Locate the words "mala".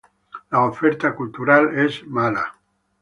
2.07-2.47